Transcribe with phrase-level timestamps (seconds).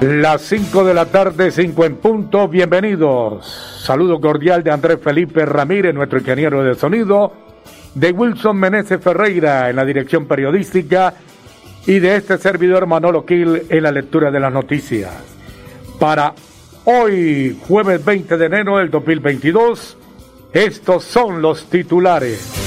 [0.00, 2.46] Las 5 de la tarde, 5 en punto.
[2.46, 3.80] Bienvenidos.
[3.82, 7.32] Saludo cordial de Andrés Felipe Ramírez, nuestro ingeniero de sonido,
[7.96, 11.14] de Wilson Meneses Ferreira en la dirección periodística
[11.84, 15.10] y de este servidor Manolo Quil en la lectura de las noticias.
[15.98, 16.32] Para
[16.84, 19.96] hoy, jueves 20 de enero del 2022,
[20.52, 22.57] estos son los titulares.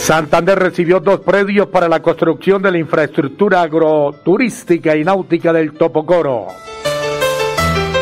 [0.00, 6.48] Santander recibió dos predios para la construcción de la infraestructura agroturística y náutica del Topocoro.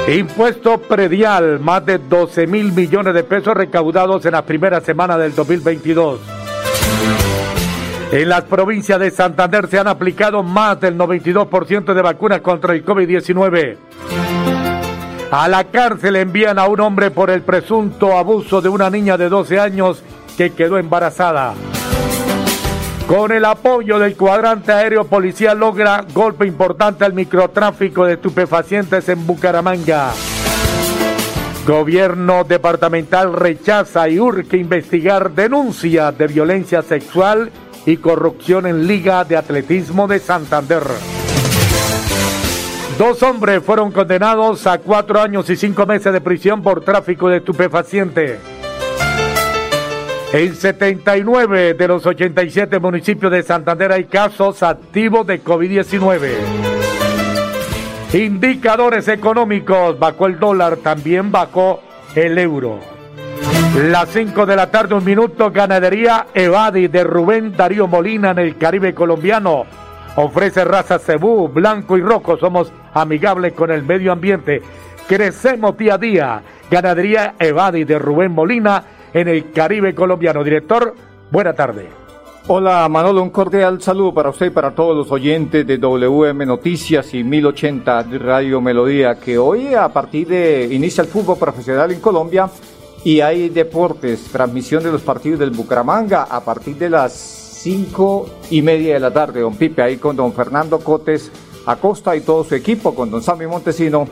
[0.07, 5.35] Impuesto predial, más de 12 mil millones de pesos recaudados en la primera semana del
[5.35, 6.21] 2022.
[8.13, 12.85] En las provincias de Santander se han aplicado más del 92% de vacunas contra el
[12.85, 13.77] COVID-19.
[15.31, 19.29] A la cárcel envían a un hombre por el presunto abuso de una niña de
[19.29, 20.03] 12 años
[20.39, 21.55] que quedó embarazada.
[23.09, 29.27] Con el apoyo del cuadrante aéreo policial logra golpe importante al microtráfico de estupefacientes en
[29.27, 30.13] Bucaramanga.
[31.67, 37.51] Gobierno departamental rechaza y urge investigar denuncias de violencia sexual
[37.87, 40.83] y corrupción en Liga de Atletismo de Santander.
[42.99, 47.39] Dos hombres fueron condenados a cuatro años y cinco meses de prisión por tráfico de
[47.39, 48.58] estupefacientes.
[50.31, 56.33] En 79 de los 87 municipios de Santander hay casos activos de COVID-19.
[58.13, 61.81] Indicadores económicos, bajó el dólar, también bajó
[62.15, 62.79] el euro.
[63.91, 68.59] Las 5 de la tarde, un minuto, ganadería Evadi de Rubén Darío Molina en el
[68.59, 69.65] Caribe colombiano.
[70.17, 72.37] Ofrece raza cebú, blanco y rojo.
[72.37, 74.61] Somos amigables con el medio ambiente.
[75.07, 76.43] Crecemos día a día.
[76.71, 80.45] Ganadería Evadi de Rubén Molina en el Caribe colombiano.
[80.45, 80.95] Director,
[81.31, 81.89] buena tarde.
[82.51, 87.13] Hola Manolo, un cordial saludo para usted y para todos los oyentes de WM Noticias
[87.13, 92.01] y 1080 de Radio Melodía, que hoy a partir de inicia el fútbol profesional en
[92.01, 92.49] Colombia
[93.05, 98.63] y hay deportes, transmisión de los partidos del Bucaramanga a partir de las cinco y
[98.63, 101.31] media de la tarde, don Pipe, ahí con don Fernando Cotes
[101.67, 104.09] Acosta y todo su equipo, con don Sammy Montesino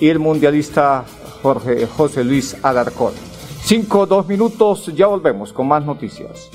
[0.00, 1.04] y el mundialista
[1.42, 3.33] Jorge José Luis Alarcón.
[3.64, 6.50] Cinco, dos minutos, ya volvemos con más noticias.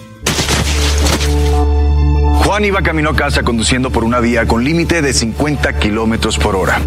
[2.46, 6.56] Juan iba camino a casa conduciendo por una vía con límite de 50 kilómetros por
[6.56, 6.80] hora.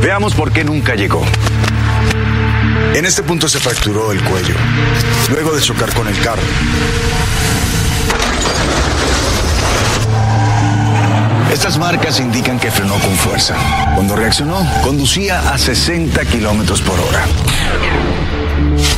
[0.00, 1.20] Veamos por qué nunca llegó.
[2.94, 4.54] En este punto se fracturó el cuello,
[5.32, 6.42] luego de chocar con el carro.
[11.52, 13.56] Estas marcas indican que frenó con fuerza.
[13.96, 17.26] Cuando reaccionó, conducía a 60 kilómetros por hora.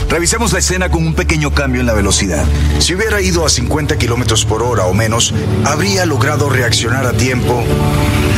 [0.09, 2.45] Revisemos la escena con un pequeño cambio en la velocidad.
[2.79, 5.33] Si hubiera ido a 50 kilómetros por hora o menos,
[5.65, 7.63] habría logrado reaccionar a tiempo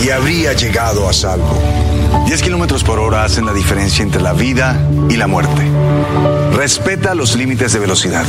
[0.05, 1.59] y habría llegado a salvo.
[2.27, 4.81] 10 kilómetros por hora hacen la diferencia entre la vida
[5.11, 5.71] y la muerte.
[6.53, 8.25] Respeta los límites de velocidad.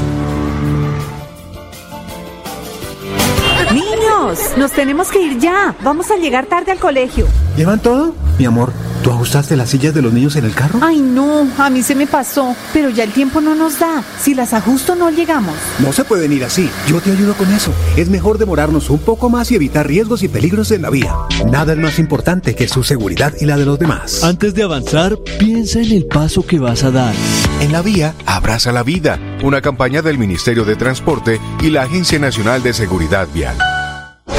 [3.72, 5.76] Niños, nos tenemos que ir ya.
[5.82, 7.28] Vamos a llegar tarde al colegio.
[7.56, 8.16] ¿Llevan todo?
[8.38, 8.74] Mi amor,
[9.06, 10.80] ¿tú ajustaste las sillas de los niños en el carro?
[10.82, 12.56] Ay, no, a mí se me pasó.
[12.74, 14.04] Pero ya el tiempo no nos da.
[14.20, 15.54] Si las ajusto, no llegamos.
[15.78, 16.72] No se pueden ir así.
[16.88, 17.72] Yo te ayudo con eso.
[17.98, 21.14] Es mejor demorarnos un poco más y evitar riesgos y peligros en la vía.
[21.52, 24.24] Nada es más importante que su seguridad y la de los demás.
[24.24, 27.14] Antes de avanzar, piensa en el paso que vas a dar.
[27.62, 29.20] En la vía, abraza la vida.
[29.44, 33.56] Una campaña del Ministerio de Transporte y la Agencia Nacional de Seguridad Vial.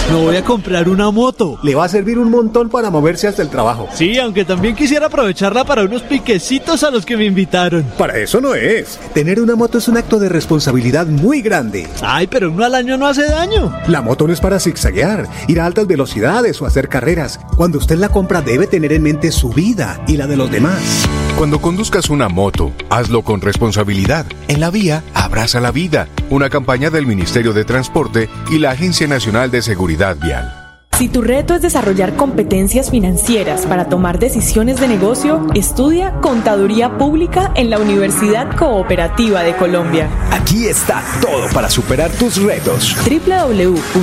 [0.08, 1.58] Me voy a comprar una moto.
[1.64, 3.88] Le va a servir un montón para moverse hasta el trabajo.
[3.92, 7.82] Sí, aunque también quisiera aprovecharla para unos piquecitos a los que me invitaron.
[7.98, 9.00] Para eso no es.
[9.14, 11.88] Tener una moto es un acto de responsabilidad muy grande.
[12.02, 13.72] Ay, pero uno al año no hace daño.
[13.88, 17.40] La moto no es para zigzaguear, ir a altas velocidades o hacer carreras.
[17.56, 21.06] Cuando usted la compra debe tener en mente su vida y la de los demás.
[21.36, 24.24] Cuando conduzcas una moto, hazlo con responsabilidad.
[24.48, 26.08] En la vía, abraza la vida.
[26.30, 30.55] Una campaña del Ministerio de Transporte y la Agencia Nacional de Seguridad Vial.
[30.96, 37.52] Si tu reto es desarrollar competencias financieras para tomar decisiones de negocio, estudia Contaduría Pública
[37.54, 40.08] en la Universidad Cooperativa de Colombia.
[40.30, 42.96] Aquí está todo para superar tus retos.
[43.04, 43.96] www.ucc.edu.co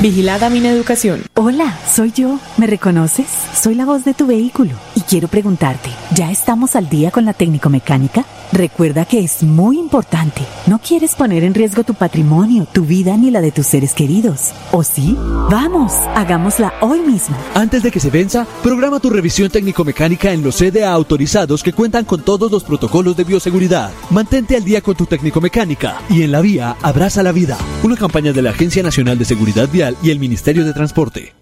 [0.00, 1.24] Vigilada Mineducación.
[1.34, 2.38] Hola, soy yo.
[2.58, 3.26] ¿Me reconoces?
[3.60, 7.32] Soy la voz de tu vehículo y quiero preguntarte, ¿ya estamos al día con la
[7.32, 8.24] técnico mecánica?
[8.52, 10.42] Recuerda que es muy importante.
[10.66, 14.52] No quieres poner en riesgo tu patrimonio, tu vida ni la de tus seres queridos.
[14.72, 15.16] ¿O sí?
[15.50, 17.36] Vamos, hagámosla hoy mismo.
[17.54, 22.04] Antes de que se venza, programa tu revisión técnico-mecánica en los CDA autorizados que cuentan
[22.04, 23.90] con todos los protocolos de bioseguridad.
[24.10, 27.56] Mantente al día con tu técnico-mecánica y en la vía abraza la vida.
[27.82, 31.32] Una campaña de la Agencia Nacional de Seguridad Vial y el Ministerio de Transporte.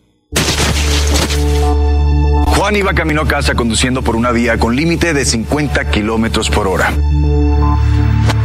[2.61, 6.69] Juan iba camino a casa conduciendo por una vía con límite de 50 kilómetros por
[6.69, 6.93] hora.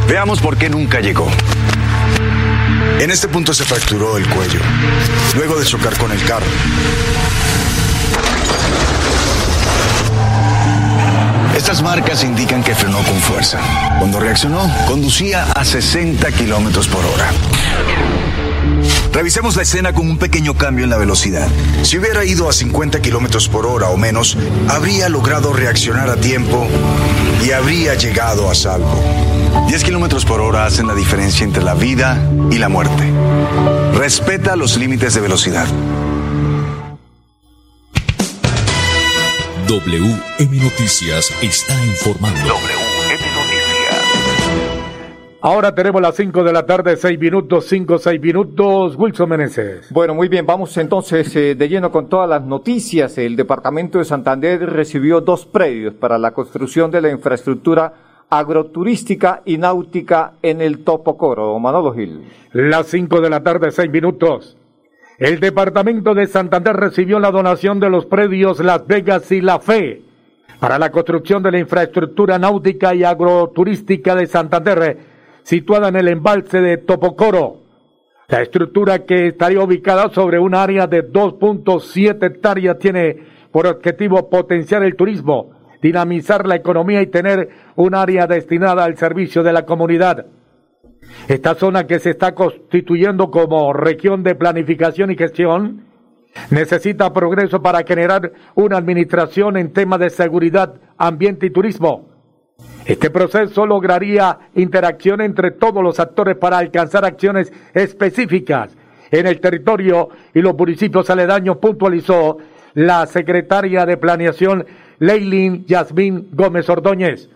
[0.08, 1.30] Veamos por qué nunca llegó.
[2.98, 4.60] En este punto se fracturó el cuello,
[5.34, 6.46] luego de chocar con el carro.
[11.54, 13.60] Estas marcas indican que frenó con fuerza.
[13.98, 17.30] Cuando reaccionó, conducía a 60 kilómetros por hora.
[19.16, 21.48] Revisemos la escena con un pequeño cambio en la velocidad.
[21.84, 24.36] Si hubiera ido a 50 kilómetros por hora o menos,
[24.68, 26.66] habría logrado reaccionar a tiempo
[27.42, 28.94] y habría llegado a salvo.
[29.68, 33.10] 10 kilómetros por hora hacen la diferencia entre la vida y la muerte.
[33.94, 35.66] Respeta los límites de velocidad.
[39.66, 42.85] WM Noticias está informando.
[45.46, 48.96] Ahora tenemos las 5 de la tarde, 6 minutos, 5, 6 minutos.
[48.96, 49.92] Wilson Meneses.
[49.92, 53.16] Bueno, muy bien, vamos entonces eh, de lleno con todas las noticias.
[53.16, 57.94] El departamento de Santander recibió dos predios para la construcción de la infraestructura
[58.28, 61.56] agroturística y náutica en el Topocoro.
[61.60, 62.24] Manolo Gil.
[62.50, 64.56] Las 5 de la tarde, 6 minutos.
[65.16, 70.02] El departamento de Santander recibió la donación de los predios Las Vegas y La Fe
[70.58, 74.98] para la construcción de la infraestructura náutica y agroturística de Santander,
[75.46, 77.62] situada en el embalse de Topocoro.
[78.26, 83.16] La estructura que estaría ubicada sobre un área de 2.7 hectáreas tiene
[83.52, 89.44] por objetivo potenciar el turismo, dinamizar la economía y tener un área destinada al servicio
[89.44, 90.26] de la comunidad.
[91.28, 95.84] Esta zona que se está constituyendo como región de planificación y gestión
[96.50, 102.15] necesita progreso para generar una administración en temas de seguridad, ambiente y turismo.
[102.86, 108.76] Este proceso lograría interacción entre todos los actores para alcanzar acciones específicas
[109.10, 112.38] en el territorio y los municipios aledaños, puntualizó
[112.74, 114.66] la secretaria de Planeación
[115.00, 117.28] Leilin Yasmín Gómez Ordóñez.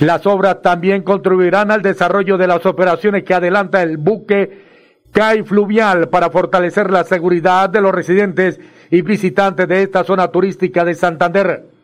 [0.00, 4.64] Las obras también contribuirán al desarrollo de las operaciones que adelanta el buque
[5.12, 10.84] CAI Fluvial para fortalecer la seguridad de los residentes y visitantes de esta zona turística
[10.84, 11.75] de Santander.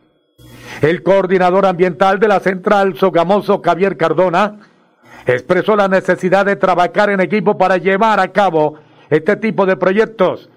[0.81, 4.59] El coordinador ambiental de la central Sogamoso, Javier Cardona,
[5.25, 8.79] expresó la necesidad de trabajar en equipo para llevar a cabo
[9.09, 10.49] este tipo de proyectos.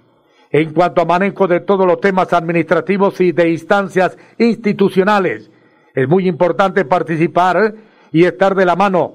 [0.50, 5.50] En cuanto a manejo de todos los temas administrativos y de instancias institucionales,
[5.94, 7.74] es muy importante participar
[8.12, 9.14] y estar de la mano.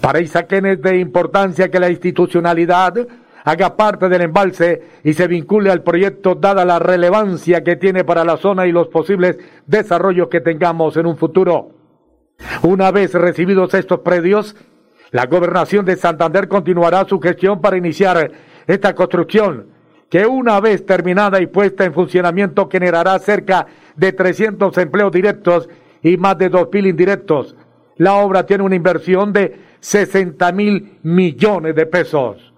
[0.00, 2.94] Para Isaquén es de importancia que la institucionalidad
[3.44, 8.24] haga parte del embalse y se vincule al proyecto dada la relevancia que tiene para
[8.24, 11.70] la zona y los posibles desarrollos que tengamos en un futuro.
[12.62, 14.56] Una vez recibidos estos predios,
[15.10, 18.30] la gobernación de Santander continuará su gestión para iniciar
[18.66, 19.66] esta construcción,
[20.08, 25.68] que una vez terminada y puesta en funcionamiento generará cerca de 300 empleos directos
[26.02, 27.56] y más de 2.000 indirectos.
[27.96, 32.51] La obra tiene una inversión de 60 mil millones de pesos.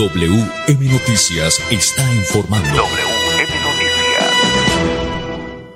[0.00, 2.68] WM Noticias está informando.
[2.70, 4.32] WM Noticias.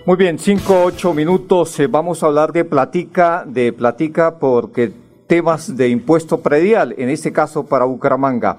[0.06, 1.78] Muy bien, cinco, ocho minutos.
[1.78, 4.90] eh, vamos a hablar de platica, de platica porque
[5.26, 8.56] temas de impuesto predial, en este caso para Bucaramanga,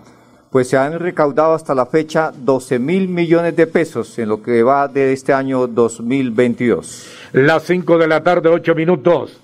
[0.51, 4.61] pues se han recaudado hasta la fecha 12 mil millones de pesos en lo que
[4.61, 7.07] va de este año 2022.
[7.31, 9.39] Las 5 de la tarde, 8 minutos.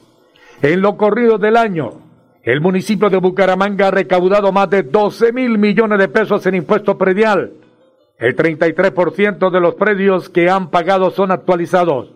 [0.62, 2.11] En lo corrido del año,
[2.44, 6.98] el municipio de Bucaramanga ha recaudado más de 12 mil millones de pesos en impuesto
[6.98, 7.52] predial.
[8.18, 12.12] El 33% de los predios que han pagado son actualizados.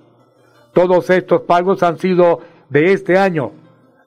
[0.73, 3.51] Todos estos pagos han sido de este año.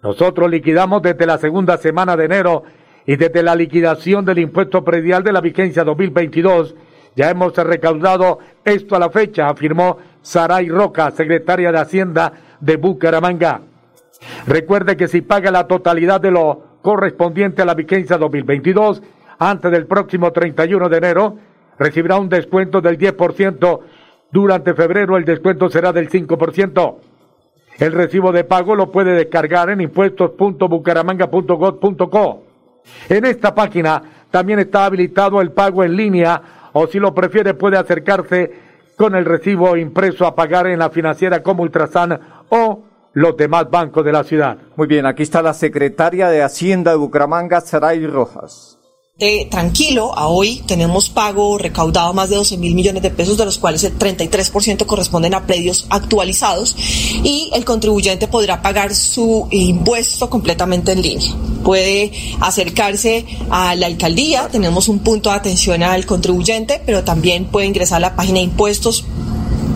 [0.03, 2.65] Nosotros liquidamos desde la segunda semana de enero
[3.07, 6.75] y desde la liquidación del impuesto predial de la vigencia 2022
[7.19, 13.63] ya hemos recaudado esto a la fecha, afirmó Saray Roca, secretaria de Hacienda de Bucaramanga.
[14.47, 19.03] Recuerde que si paga la totalidad de lo correspondiente a la vigencia 2022,
[19.39, 21.37] antes del próximo 31 de enero,
[21.79, 23.81] recibirá un descuento del 10%.
[24.31, 26.97] Durante febrero el descuento será del 5%.
[27.79, 32.43] El recibo de pago lo puede descargar en impuestos.bucaramanga.gov.co.
[33.09, 37.79] En esta página también está habilitado el pago en línea o si lo prefiere puede
[37.79, 42.83] acercarse con el recibo impreso a pagar en la financiera como Ultrasan o
[43.19, 44.57] los demás bancos de la ciudad.
[44.77, 48.79] Muy bien, aquí está la secretaria de Hacienda de Bucaramanga, Saray Rojas.
[49.19, 53.45] De tranquilo a hoy tenemos pago recaudado más de 12 mil millones de pesos, de
[53.45, 56.77] los cuales el 33% corresponden a predios actualizados
[57.25, 61.35] y el contribuyente podrá pagar su impuesto completamente en línea.
[61.65, 67.67] Puede acercarse a la alcaldía, tenemos un punto de atención al contribuyente, pero también puede
[67.67, 69.05] ingresar a la página de impuestos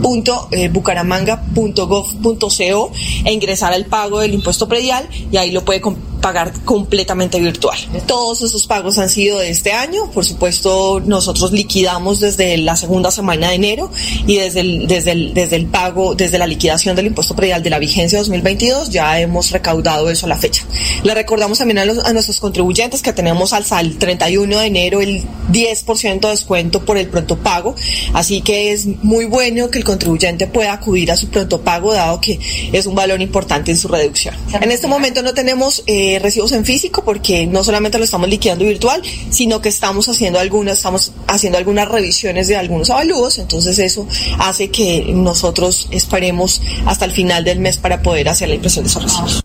[0.02, 2.92] bucaramanga.gov.co
[3.24, 5.80] e ingresar al pago del impuesto predial y ahí lo puede
[6.22, 7.76] pagar completamente virtual.
[8.06, 13.10] Todos esos pagos han sido de este año, por supuesto nosotros liquidamos desde la segunda
[13.10, 13.90] semana de enero
[14.26, 17.70] y desde el, desde el, desde el pago, desde la liquidación del impuesto predial de
[17.70, 20.64] la vigencia 2022 ya hemos recaudado eso a la fecha.
[21.02, 25.00] Le recordamos también a, los, a nuestros contribuyentes que tenemos al, al 31 de enero
[25.00, 27.74] el 10% de descuento por el pronto pago,
[28.14, 32.20] así que es muy bueno que el contribuyente pueda acudir a su pronto pago dado
[32.20, 32.38] que
[32.72, 34.34] es un valor importante en su reducción.
[34.60, 38.64] En este momento no tenemos eh, recibos en físico porque no solamente lo estamos liquidando
[38.64, 44.06] virtual, sino que estamos haciendo algunas, estamos haciendo algunas revisiones de algunos avalúos, entonces eso
[44.38, 48.90] hace que nosotros esperemos hasta el final del mes para poder hacer la impresión de
[48.90, 49.44] esos recibos.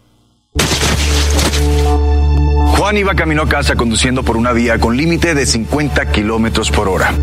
[2.78, 6.88] Juan iba camino a casa conduciendo por una vía con límite de 50 kilómetros por
[6.88, 7.14] hora.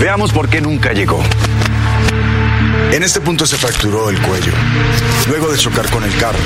[0.00, 1.20] Veamos por qué nunca llegó.
[2.92, 4.52] En este punto se fracturó el cuello,
[5.28, 6.38] luego de chocar con el carro.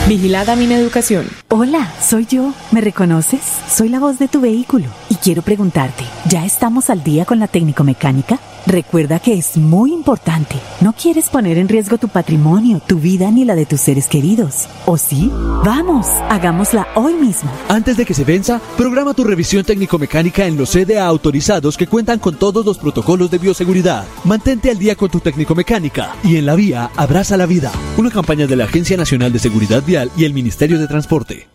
[0.07, 1.27] Vigilada mi educación.
[1.49, 2.53] Hola, soy yo.
[2.71, 3.41] ¿Me reconoces?
[3.69, 7.47] Soy la voz de tu vehículo y quiero preguntarte, ¿ya estamos al día con la
[7.47, 8.39] técnico mecánica?
[8.65, 10.55] Recuerda que es muy importante.
[10.81, 14.67] No quieres poner en riesgo tu patrimonio, tu vida ni la de tus seres queridos.
[14.85, 15.31] ¿O sí?
[15.63, 17.51] Vamos, hagámosla hoy mismo.
[17.69, 22.19] Antes de que se venza, programa tu revisión técnico-mecánica en los CDA autorizados que cuentan
[22.19, 24.05] con todos los protocolos de bioseguridad.
[24.23, 27.71] Mantente al día con tu técnico-mecánica y en la vía abraza la vida.
[27.97, 31.47] Una campaña de la Agencia Nacional de Seguridad Vial y el Ministerio de Transporte.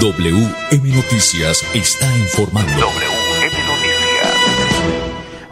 [0.00, 2.72] WM Noticias está informando.
[2.78, 3.13] Noticias.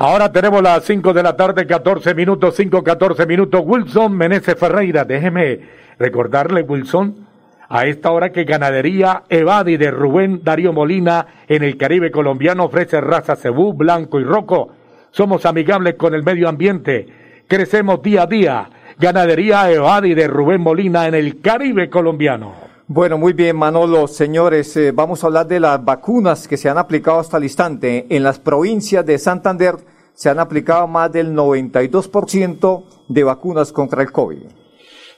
[0.03, 3.63] Ahora tenemos las 5 de la tarde, 14 minutos, 5, 14 minutos.
[3.65, 5.61] Wilson Meneses Ferreira, déjeme
[5.97, 7.25] recordarle, Wilson,
[7.69, 13.01] a esta hora que Ganadería Evadi de Rubén Darío Molina en el Caribe colombiano ofrece
[13.01, 14.73] raza cebú, blanco y roco.
[15.13, 17.07] Somos amigables con el medio ambiente.
[17.47, 18.71] Crecemos día a día.
[18.99, 22.72] Ganadería Evadi de Rubén Molina en el Caribe colombiano.
[22.89, 24.09] Bueno, muy bien, Manolo.
[24.09, 28.07] Señores, eh, vamos a hablar de las vacunas que se han aplicado hasta el instante.
[28.11, 29.77] En las provincias de Santander
[30.15, 34.43] se han aplicado más del 92% de vacunas contra el COVID.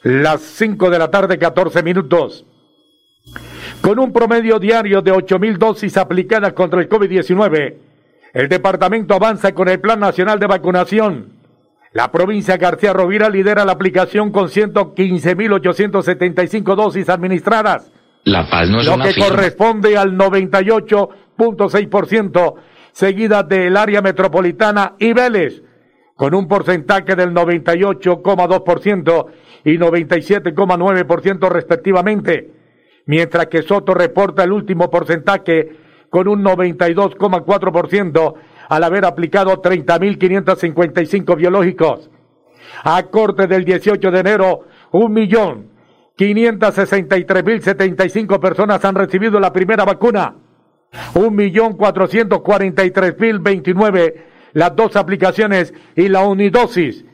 [0.02, 2.44] Las 5 de la tarde, 14 minutos.
[3.80, 7.74] Con un promedio diario de 8.000 dosis aplicadas contra el COVID-19,
[8.34, 11.32] el departamento avanza con el Plan Nacional de Vacunación.
[11.94, 17.92] La provincia García Rovira lidera la aplicación con 115.875 dosis administradas.
[18.24, 19.28] La Paz no es lo una que firma.
[19.28, 22.54] corresponde al 98.6%,
[22.90, 25.62] seguida del área metropolitana y Vélez,
[26.16, 29.26] con un porcentaje del 98,2%
[29.64, 32.50] y 97,9% respectivamente,
[33.06, 35.76] mientras que Soto reporta el último porcentaje
[36.10, 38.34] con un 92,4%
[38.68, 42.10] al haber aplicado 30.555 biológicos.
[42.82, 45.68] A corte del 18 de enero, un millón
[46.18, 50.36] 563.075 personas han recibido la primera vacuna.
[51.14, 54.14] Un millón 443.029
[54.54, 57.04] las dos aplicaciones y la unidosis.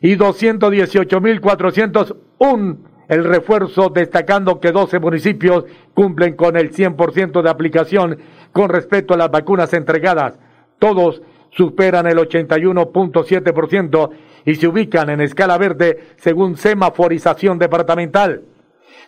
[0.00, 2.76] Y 218.401
[3.08, 5.64] el refuerzo, destacando que 12 municipios
[5.94, 8.20] cumplen con el 100% de aplicación
[8.52, 10.38] con respecto a las vacunas entregadas.
[10.80, 14.10] Todos superan el 81.7%
[14.44, 18.42] y se ubican en escala verde según semaforización departamental.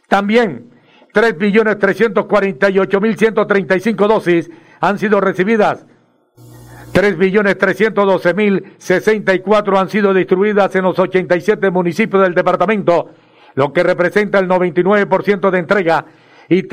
[0.07, 0.71] También
[1.14, 4.50] 3.348.135 dosis
[4.81, 5.87] han sido recibidas.
[6.93, 13.09] 3.312.064 han sido distribuidas en los 87 municipios del departamento,
[13.55, 16.05] lo que representa el 99% de entrega
[16.50, 16.64] y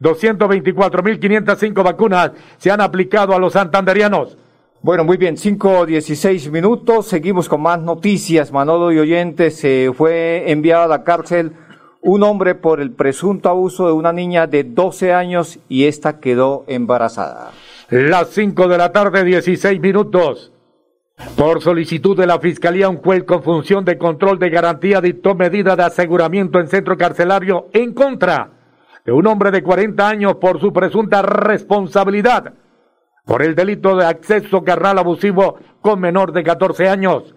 [0.00, 4.36] 3.224.505 vacunas se han aplicado a los santanderianos.
[4.82, 8.52] Bueno, muy bien, 5.16 minutos, seguimos con más noticias.
[8.52, 11.52] Manolo y oyentes, se fue enviado a la cárcel
[12.02, 16.64] un hombre por el presunto abuso de una niña de 12 años y esta quedó
[16.68, 17.50] embarazada.
[17.88, 20.52] Las 5 de la tarde, 16 minutos.
[21.36, 25.74] Por solicitud de la Fiscalía, un juez con función de control de garantía dictó medida
[25.74, 28.55] de aseguramiento en centro carcelario en contra
[29.06, 32.52] de un hombre de 40 años por su presunta responsabilidad
[33.24, 37.34] por el delito de acceso carnal abusivo con menor de 14 años.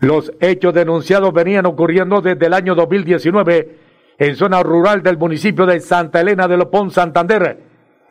[0.00, 3.78] Los hechos denunciados venían ocurriendo desde el año 2019
[4.18, 7.60] en zona rural del municipio de Santa Elena de Lopón, Santander,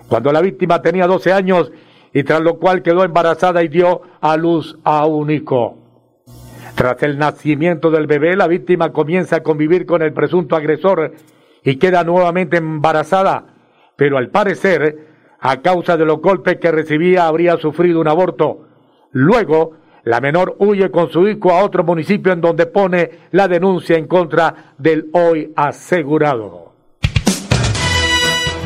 [0.07, 1.71] cuando la víctima tenía 12 años
[2.13, 5.77] y tras lo cual quedó embarazada y dio a luz a un hijo.
[6.75, 11.13] Tras el nacimiento del bebé, la víctima comienza a convivir con el presunto agresor
[11.69, 13.45] y queda nuevamente embarazada,
[13.95, 15.07] pero al parecer,
[15.39, 18.67] a causa de los golpes que recibía, habría sufrido un aborto.
[19.11, 23.97] Luego, la menor huye con su hijo a otro municipio en donde pone la denuncia
[23.97, 26.73] en contra del hoy asegurado.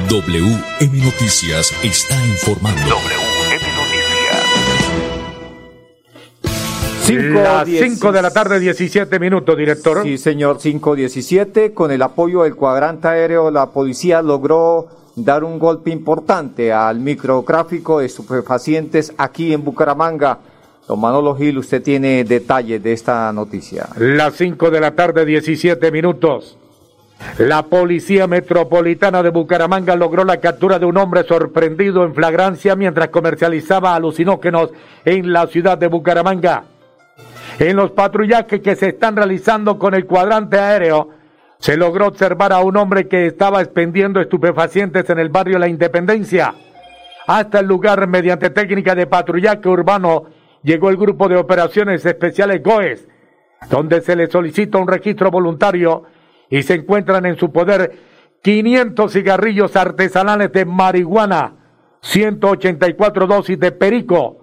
[0.08, 3.23] WM Noticias está informando.
[7.04, 10.04] 5 de la tarde, 17 minutos, director.
[10.04, 11.74] Sí, señor, 517.
[11.74, 14.88] Con el apoyo del cuadrante aéreo, la policía logró
[15.18, 20.40] dar un golpe importante al microtráfico de estupefacientes aquí en Bucaramanga.
[20.88, 23.90] Don Manolo Gil, usted tiene detalles de esta noticia.
[23.98, 26.58] Las 5 de la tarde, 17 minutos.
[27.38, 33.10] La Policía Metropolitana de Bucaramanga logró la captura de un hombre sorprendido en flagrancia mientras
[33.10, 34.72] comercializaba alucinógenos
[35.04, 36.66] en la ciudad de Bucaramanga.
[37.60, 41.10] En los patrullajes que se están realizando con el cuadrante aéreo,
[41.60, 46.54] se logró observar a un hombre que estaba expendiendo estupefacientes en el barrio La Independencia.
[47.28, 50.26] Hasta el lugar, mediante técnica de patrullaje urbano,
[50.64, 53.08] llegó el grupo de operaciones especiales GOES,
[53.70, 56.04] donde se le solicita un registro voluntario
[56.50, 57.98] y se encuentran en su poder
[58.42, 61.54] 500 cigarrillos artesanales de marihuana,
[62.02, 64.40] 184 dosis de perico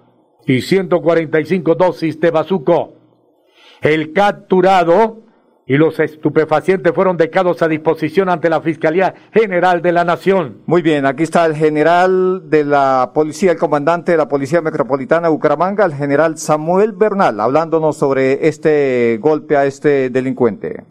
[0.47, 3.00] y 145 dosis de bazuco.
[3.81, 5.23] El capturado
[5.65, 10.59] y los estupefacientes fueron dejados a disposición ante la Fiscalía General de la Nación.
[10.67, 15.27] Muy bien, aquí está el general de la policía, el comandante de la Policía Metropolitana
[15.27, 20.83] de Bucaramanga, el general Samuel Bernal, hablándonos sobre este golpe a este delincuente.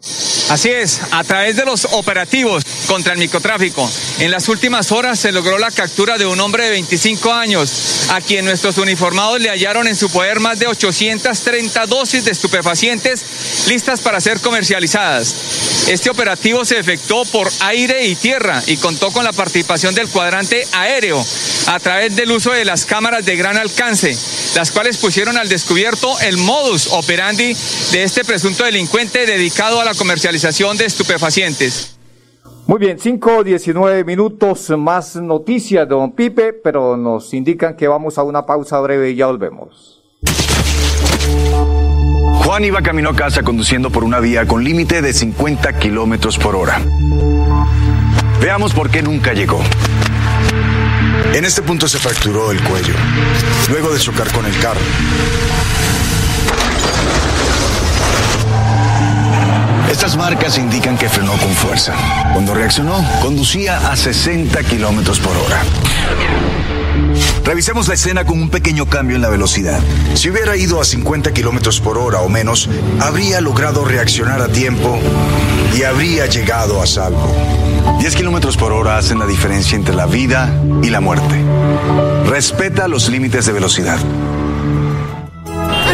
[0.51, 5.31] Así es, a través de los operativos contra el microtráfico, en las últimas horas se
[5.31, 9.87] logró la captura de un hombre de 25 años, a quien nuestros uniformados le hallaron
[9.87, 13.23] en su poder más de 830 dosis de estupefacientes
[13.69, 15.87] listas para ser comercializadas.
[15.87, 20.67] Este operativo se efectuó por aire y tierra y contó con la participación del cuadrante
[20.73, 21.25] aéreo
[21.67, 24.17] a través del uso de las cámaras de gran alcance,
[24.55, 27.55] las cuales pusieron al descubierto el modus operandi
[27.91, 31.97] de este presunto delincuente dedicado a la comercialización de estupefacientes.
[32.65, 38.23] Muy bien, 5, 19 minutos más noticias, don Pipe, pero nos indican que vamos a
[38.23, 40.01] una pausa breve y ya volvemos.
[42.43, 46.55] Juan iba camino a casa conduciendo por una vía con límite de 50 kilómetros por
[46.55, 46.81] hora.
[48.41, 49.61] Veamos por qué nunca llegó.
[51.35, 52.95] En este punto se fracturó el cuello,
[53.69, 54.81] luego de chocar con el carro.
[59.91, 61.93] Estas marcas indican que frenó con fuerza.
[62.31, 65.61] Cuando reaccionó, conducía a 60 kilómetros por hora.
[67.43, 69.81] Revisemos la escena con un pequeño cambio en la velocidad.
[70.13, 72.69] Si hubiera ido a 50 kilómetros por hora o menos,
[73.01, 74.97] habría logrado reaccionar a tiempo
[75.77, 77.35] y habría llegado a salvo.
[77.99, 80.49] 10 kilómetros por hora hacen la diferencia entre la vida
[80.81, 81.43] y la muerte.
[82.27, 83.99] Respeta los límites de velocidad.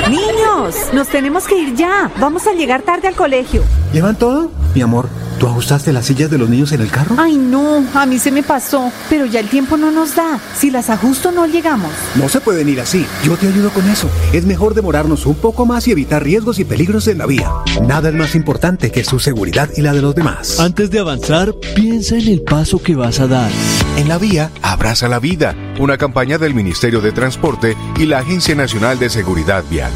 [0.10, 2.10] Niños, nos tenemos que ir ya.
[2.20, 3.62] Vamos a llegar tarde al colegio.
[3.92, 4.52] ¿Llevan todo?
[4.74, 7.16] Mi amor, ¿tú ajustaste las sillas de los niños en el carro?
[7.18, 10.40] Ay, no, a mí se me pasó, pero ya el tiempo no nos da.
[10.56, 11.92] Si las ajusto no llegamos.
[12.16, 13.06] No se pueden ir así.
[13.24, 14.10] Yo te ayudo con eso.
[14.32, 17.52] Es mejor demorarnos un poco más y evitar riesgos y peligros en la vía.
[17.86, 20.60] Nada es más importante que su seguridad y la de los demás.
[20.60, 23.52] Antes de avanzar, piensa en el paso que vas a dar.
[23.98, 25.56] En la vía, abraza la vida.
[25.80, 29.94] Una campaña del Ministerio de Transporte y la Agencia Nacional de Seguridad Vial.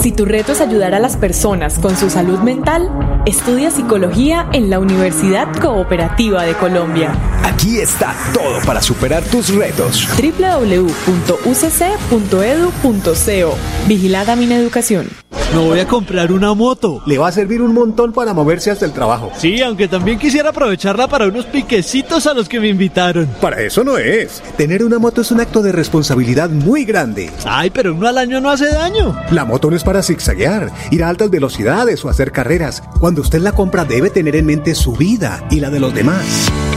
[0.00, 2.88] Si tu reto es ayudar a las personas con su salud mental,
[3.26, 7.12] estudia psicología en la Universidad Cooperativa de Colombia.
[7.42, 10.08] Aquí está todo para superar tus retos.
[10.16, 11.08] www.ucc.edu.co
[13.88, 15.08] Vigilada Mineducación.
[15.52, 17.02] Me voy a comprar una moto.
[17.06, 19.32] Le va a servir un montón para moverse hasta el trabajo.
[19.36, 23.26] Sí, aunque también quisiera aprovecharla para unos piquecitos a los que me invitaron.
[23.40, 24.42] Para eso no es.
[24.56, 27.32] Tener una moto es un acto de responsabilidad muy grande.
[27.44, 29.16] Ay, pero uno al año no hace daño.
[29.32, 32.84] La moto no es para zigzaguear, ir a altas velocidades o hacer carreras.
[33.00, 36.24] Cuando usted la compra debe tener en mente su vida y la de los demás.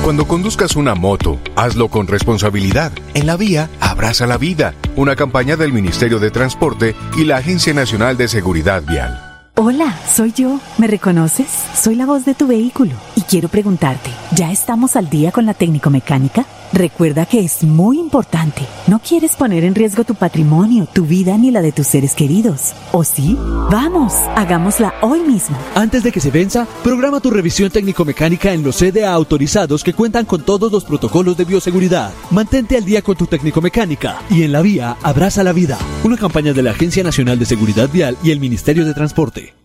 [0.04, 2.92] Cuando conduzcas una moto, hazlo con responsabilidad.
[3.14, 4.74] En la vía, abraza la vida.
[4.98, 9.18] Una campaña del Ministerio de Transporte y la Agencia Nacional de Seguridad Vial.
[9.56, 10.60] Hola, soy yo.
[10.78, 11.48] ¿Me reconoces?
[11.74, 12.92] Soy la voz de tu vehículo
[13.24, 16.46] quiero preguntarte, ¿ya estamos al día con la técnico mecánica?
[16.74, 18.62] Recuerda que es muy importante.
[18.88, 22.74] No quieres poner en riesgo tu patrimonio, tu vida ni la de tus seres queridos.
[22.92, 23.38] ¿O sí?
[23.70, 25.56] Vamos, hagámosla hoy mismo.
[25.76, 30.26] Antes de que se venza, programa tu revisión técnico-mecánica en los CDA autorizados que cuentan
[30.26, 32.12] con todos los protocolos de bioseguridad.
[32.32, 35.78] Mantente al día con tu técnico-mecánica y en la vía abraza la vida.
[36.04, 39.63] Una campaña de la Agencia Nacional de Seguridad Vial y el Ministerio de Transporte.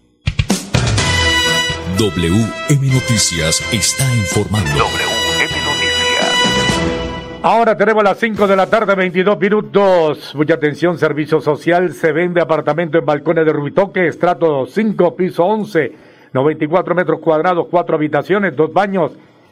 [1.99, 4.71] WM Noticias está informando.
[4.71, 7.41] WM Noticias.
[7.43, 10.33] Ahora tenemos las 5 de la tarde, 22 minutos.
[10.37, 11.93] Mucha atención, servicio social.
[11.93, 15.93] Se vende apartamento en balcones de Rubitoque, estrato 5, piso 11,
[16.35, 19.11] 94 metros cuadrados, 4 habitaciones, 2 baños,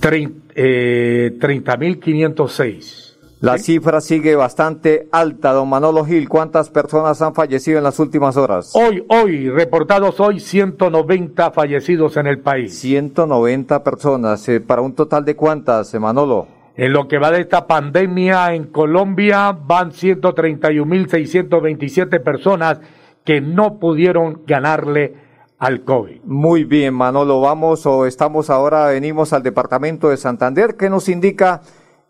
[0.00, 3.02] trein- eh, 30.506.
[3.40, 6.30] La cifra sigue bastante alta, don Manolo Gil.
[6.30, 8.72] ¿Cuántas personas han fallecido en las últimas horas?
[8.74, 12.78] Hoy, hoy, reportados hoy 190 fallecidos en el país.
[12.78, 14.48] 190 personas.
[14.48, 16.46] eh, ¿Para un total de cuántas, eh, Manolo?
[16.76, 22.80] En lo que va de esta pandemia en Colombia van 131.627 personas
[23.24, 25.14] que no pudieron ganarle
[25.58, 26.22] al COVID.
[26.24, 27.40] Muy bien, Manolo.
[27.40, 30.74] Vamos o estamos ahora, venimos al departamento de Santander.
[30.76, 31.62] ¿Qué nos indica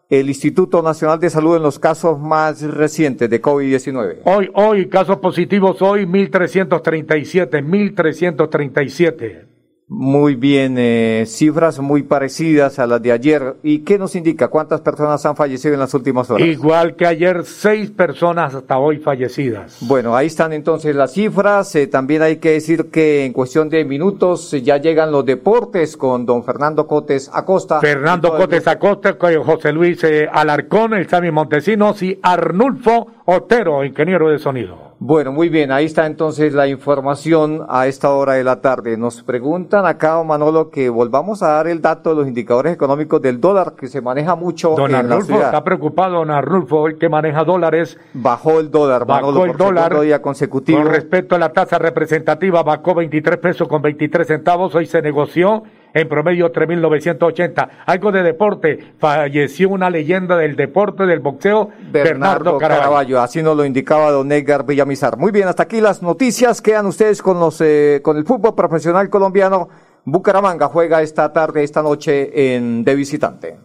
[0.09, 4.21] el Instituto Nacional de Salud en los casos más recientes de COVID-19?
[4.25, 9.54] Hoy, hoy, casos positivos hoy 1.337, 1.337.
[9.87, 13.57] Muy bien, eh, cifras muy parecidas a las de ayer.
[13.63, 14.49] ¿Y qué nos indica?
[14.49, 16.49] ¿Cuántas personas han fallecido en las últimas horas?
[16.49, 19.77] Igual que ayer, seis personas hasta hoy fallecidas.
[19.83, 21.75] Bueno, ahí están entonces las cifras.
[21.77, 25.99] Eh, también hay que decir que en cuestión de minutos eh, ya llegan los deportes
[25.99, 27.81] con don Fernando Cotes Acosta.
[27.81, 34.39] Fernando Cotes Acosta, José Luis eh, Alarcón, el Sami Montesinos y Arnulfo Otero, ingeniero de
[34.39, 34.94] sonido.
[35.07, 38.97] Bueno, muy bien, ahí está entonces la información a esta hora de la tarde.
[38.97, 43.39] Nos preguntan acá, Manolo, que volvamos a dar el dato de los indicadores económicos del
[43.39, 45.45] dólar, que se maneja mucho Don en la Arnulfo ciudad.
[45.45, 47.99] está preocupado, don Arnulfo, el que maneja dólares.
[48.15, 50.01] Bajó el dólar, Bajó Manolo, el por dólar.
[50.01, 50.79] día consecutivo.
[50.83, 54.75] Con respecto a la tasa representativa, bajó 23 pesos con 23 centavos.
[54.75, 57.69] Hoy se negoció en promedio 3.980.
[57.87, 58.95] Algo de deporte.
[58.99, 63.23] Falleció una leyenda del deporte, del boxeo, Bernardo, Caraballo.
[63.23, 65.17] Así nos lo indicaba don Edgar Villamizar.
[65.17, 66.61] Muy bien, hasta aquí las noticias.
[66.61, 69.69] Quedan ustedes con los eh, con el fútbol profesional colombiano.
[70.05, 73.57] Bucaramanga juega esta tarde, esta noche en de visitante.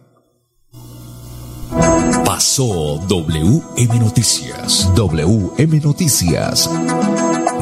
[2.24, 4.90] Pasó WM Noticias.
[4.94, 6.70] WM Noticias.